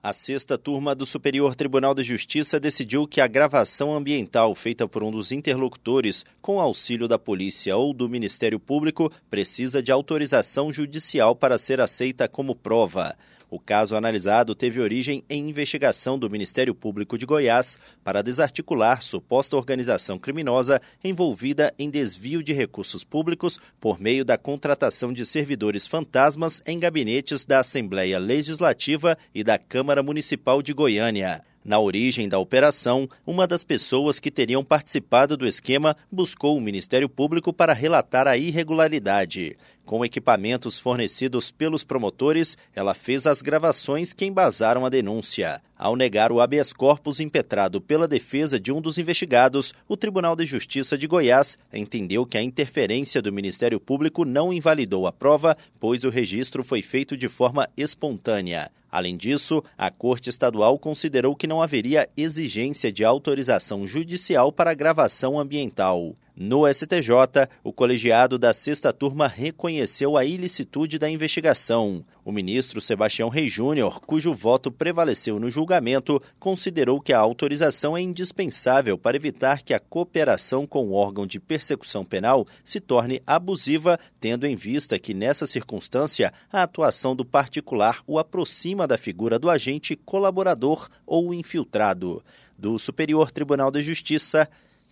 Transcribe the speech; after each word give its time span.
A 0.00 0.12
sexta 0.12 0.56
turma 0.56 0.94
do 0.94 1.04
Superior 1.04 1.56
Tribunal 1.56 1.92
de 1.92 2.04
Justiça 2.04 2.60
decidiu 2.60 3.04
que 3.04 3.20
a 3.20 3.26
gravação 3.26 3.92
ambiental 3.92 4.54
feita 4.54 4.86
por 4.86 5.02
um 5.02 5.10
dos 5.10 5.32
interlocutores, 5.32 6.24
com 6.40 6.60
auxílio 6.60 7.08
da 7.08 7.18
polícia 7.18 7.76
ou 7.76 7.92
do 7.92 8.08
Ministério 8.08 8.60
Público, 8.60 9.10
precisa 9.28 9.82
de 9.82 9.90
autorização 9.90 10.72
judicial 10.72 11.34
para 11.34 11.58
ser 11.58 11.80
aceita 11.80 12.28
como 12.28 12.54
prova. 12.54 13.16
O 13.50 13.58
caso 13.58 13.96
analisado 13.96 14.54
teve 14.54 14.78
origem 14.78 15.24
em 15.28 15.48
investigação 15.48 16.18
do 16.18 16.28
Ministério 16.28 16.74
Público 16.74 17.16
de 17.16 17.24
Goiás 17.24 17.78
para 18.04 18.22
desarticular 18.22 19.00
suposta 19.00 19.56
organização 19.56 20.18
criminosa 20.18 20.82
envolvida 21.02 21.72
em 21.78 21.88
desvio 21.88 22.42
de 22.42 22.52
recursos 22.52 23.04
públicos 23.04 23.58
por 23.80 23.98
meio 23.98 24.22
da 24.22 24.36
contratação 24.36 25.14
de 25.14 25.24
servidores 25.24 25.86
fantasmas 25.86 26.60
em 26.66 26.78
gabinetes 26.78 27.46
da 27.46 27.60
Assembleia 27.60 28.18
Legislativa 28.18 29.16
e 29.34 29.42
da 29.42 29.58
Câmara 29.58 30.02
Municipal 30.02 30.60
de 30.60 30.74
Goiânia. 30.74 31.42
Na 31.68 31.78
origem 31.78 32.28
da 32.28 32.38
operação, 32.38 33.06
uma 33.26 33.46
das 33.46 33.62
pessoas 33.62 34.18
que 34.18 34.30
teriam 34.30 34.64
participado 34.64 35.36
do 35.36 35.46
esquema 35.46 35.94
buscou 36.10 36.56
o 36.56 36.60
Ministério 36.62 37.10
Público 37.10 37.52
para 37.52 37.74
relatar 37.74 38.26
a 38.26 38.38
irregularidade. 38.38 39.54
Com 39.88 40.04
equipamentos 40.04 40.78
fornecidos 40.78 41.50
pelos 41.50 41.82
promotores, 41.82 42.58
ela 42.76 42.92
fez 42.92 43.26
as 43.26 43.40
gravações 43.40 44.12
que 44.12 44.26
embasaram 44.26 44.84
a 44.84 44.90
denúncia. 44.90 45.62
Ao 45.78 45.96
negar 45.96 46.30
o 46.30 46.42
habeas 46.42 46.74
corpus 46.74 47.20
impetrado 47.20 47.80
pela 47.80 48.06
defesa 48.06 48.60
de 48.60 48.70
um 48.70 48.82
dos 48.82 48.98
investigados, 48.98 49.72
o 49.88 49.96
Tribunal 49.96 50.36
de 50.36 50.44
Justiça 50.44 50.98
de 50.98 51.06
Goiás 51.06 51.56
entendeu 51.72 52.26
que 52.26 52.36
a 52.36 52.42
interferência 52.42 53.22
do 53.22 53.32
Ministério 53.32 53.80
Público 53.80 54.26
não 54.26 54.52
invalidou 54.52 55.06
a 55.06 55.12
prova, 55.12 55.56
pois 55.80 56.04
o 56.04 56.10
registro 56.10 56.62
foi 56.62 56.82
feito 56.82 57.16
de 57.16 57.26
forma 57.26 57.66
espontânea. 57.74 58.70
Além 58.92 59.16
disso, 59.16 59.64
a 59.76 59.90
Corte 59.90 60.28
Estadual 60.28 60.78
considerou 60.78 61.34
que 61.34 61.46
não 61.46 61.62
haveria 61.62 62.06
exigência 62.14 62.92
de 62.92 63.06
autorização 63.06 63.86
judicial 63.86 64.52
para 64.52 64.74
gravação 64.74 65.40
ambiental. 65.40 66.14
No 66.40 66.72
STJ, 66.72 67.48
o 67.64 67.72
colegiado 67.72 68.38
da 68.38 68.54
sexta 68.54 68.92
turma 68.92 69.26
reconheceu 69.26 70.16
a 70.16 70.24
ilicitude 70.24 70.96
da 70.96 71.10
investigação. 71.10 72.04
O 72.24 72.30
ministro 72.30 72.80
Sebastião 72.80 73.28
Rei 73.28 73.48
Júnior, 73.48 74.00
cujo 74.02 74.32
voto 74.32 74.70
prevaleceu 74.70 75.40
no 75.40 75.50
julgamento, 75.50 76.22
considerou 76.38 77.00
que 77.00 77.12
a 77.12 77.18
autorização 77.18 77.96
é 77.96 78.00
indispensável 78.00 78.96
para 78.96 79.16
evitar 79.16 79.62
que 79.62 79.74
a 79.74 79.80
cooperação 79.80 80.64
com 80.64 80.86
o 80.86 80.92
órgão 80.92 81.26
de 81.26 81.40
persecução 81.40 82.04
penal 82.04 82.46
se 82.62 82.78
torne 82.78 83.20
abusiva, 83.26 83.98
tendo 84.20 84.46
em 84.46 84.54
vista 84.54 84.96
que, 84.96 85.12
nessa 85.12 85.44
circunstância, 85.44 86.32
a 86.52 86.62
atuação 86.62 87.16
do 87.16 87.24
particular 87.24 88.00
o 88.06 88.16
aproxima 88.16 88.86
da 88.86 88.96
figura 88.96 89.40
do 89.40 89.50
agente 89.50 89.96
colaborador 89.96 90.88
ou 91.04 91.34
infiltrado. 91.34 92.22
Do 92.56 92.78
Superior 92.78 93.32
Tribunal 93.32 93.72
de 93.72 93.82
Justiça, 93.82 94.48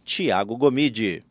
Tiago 0.07 0.57
Gomide. 0.57 1.27